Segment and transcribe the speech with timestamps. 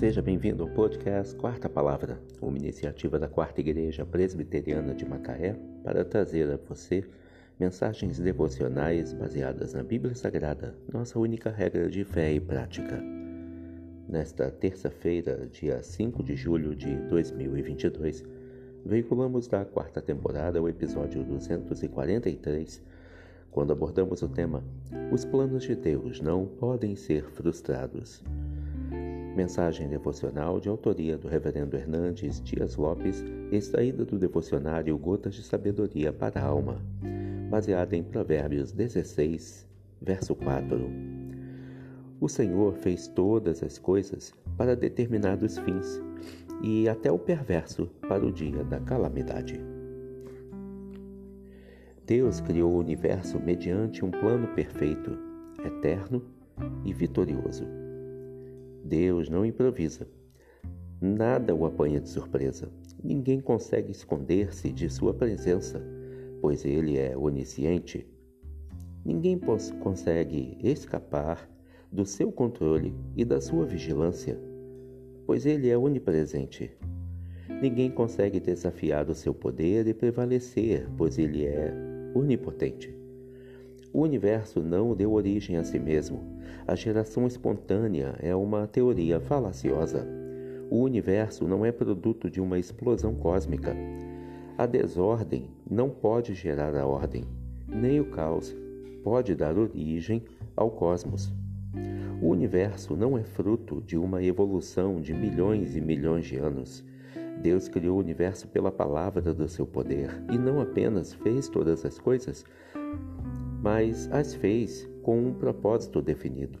[0.00, 5.54] Seja bem-vindo ao podcast Quarta Palavra, uma iniciativa da Quarta Igreja Presbiteriana de Macaé
[5.84, 7.04] para trazer a você
[7.58, 12.98] mensagens devocionais baseadas na Bíblia Sagrada, nossa única regra de fé e prática.
[14.08, 18.24] Nesta terça-feira, dia 5 de julho de 2022,
[18.86, 22.82] veiculamos da quarta temporada o episódio 243,
[23.50, 24.64] quando abordamos o tema
[25.12, 28.24] Os planos de Deus não podem ser frustrados.
[29.36, 36.12] Mensagem devocional de autoria do Reverendo Hernandes Dias Lopes, extraída do devocionário Gotas de Sabedoria
[36.12, 36.82] para a Alma,
[37.48, 39.68] baseada em Provérbios 16,
[40.02, 40.90] verso 4.
[42.20, 46.02] O Senhor fez todas as coisas para determinados fins,
[46.60, 49.58] e até o perverso para o dia da calamidade.
[52.04, 55.16] Deus criou o universo mediante um plano perfeito,
[55.64, 56.20] eterno
[56.84, 57.89] e vitorioso.
[58.84, 60.08] Deus não improvisa.
[61.00, 62.70] Nada o apanha de surpresa.
[63.02, 65.82] Ninguém consegue esconder-se de sua presença,
[66.40, 68.06] pois ele é onisciente.
[69.04, 69.38] Ninguém
[69.80, 71.48] consegue escapar
[71.90, 74.38] do seu controle e da sua vigilância,
[75.26, 76.70] pois ele é onipresente.
[77.62, 81.72] Ninguém consegue desafiar o seu poder e prevalecer, pois ele é
[82.14, 82.99] onipotente.
[83.92, 86.20] O universo não deu origem a si mesmo.
[86.66, 90.06] A geração espontânea é uma teoria falaciosa.
[90.70, 93.74] O universo não é produto de uma explosão cósmica.
[94.56, 97.24] A desordem não pode gerar a ordem,
[97.66, 98.54] nem o caos
[99.02, 100.22] pode dar origem
[100.54, 101.32] ao cosmos.
[102.22, 106.84] O universo não é fruto de uma evolução de milhões e milhões de anos.
[107.42, 111.98] Deus criou o universo pela palavra do seu poder e não apenas fez todas as
[111.98, 112.44] coisas,
[113.62, 116.58] mas as fez com um propósito definido.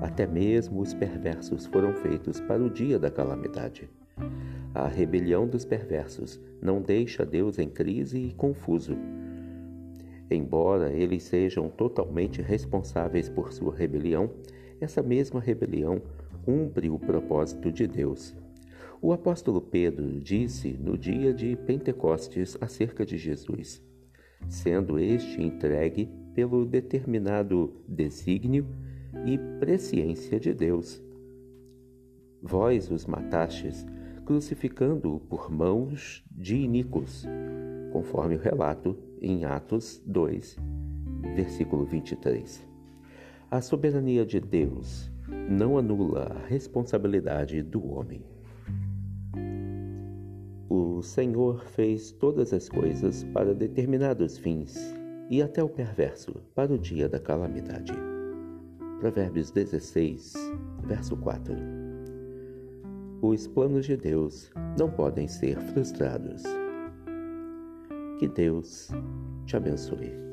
[0.00, 3.88] Até mesmo os perversos foram feitos para o dia da calamidade.
[4.74, 8.96] A rebelião dos perversos não deixa Deus em crise e confuso.
[10.30, 14.30] Embora eles sejam totalmente responsáveis por sua rebelião,
[14.80, 16.00] essa mesma rebelião
[16.44, 18.36] cumpre o propósito de Deus.
[19.00, 23.82] O apóstolo Pedro disse no dia de Pentecostes acerca de Jesus:
[24.48, 28.64] sendo este entregue pelo determinado desígnio
[29.26, 31.02] e presciência de Deus.
[32.40, 33.84] Vós os matastes,
[34.24, 37.26] crucificando-o por mãos de iníquos,
[37.92, 40.56] conforme o relato em Atos 2,
[41.34, 42.64] versículo 23.
[43.50, 45.10] A soberania de Deus
[45.50, 48.22] não anula a responsabilidade do homem.
[50.68, 54.96] O Senhor fez todas as coisas para determinados fins
[55.30, 57.92] e até o perverso para o dia da calamidade.
[59.00, 60.34] Provérbios 16,
[60.84, 61.54] verso 4.
[63.20, 66.42] Os planos de Deus não podem ser frustrados.
[68.18, 68.88] Que Deus
[69.44, 70.27] te abençoe.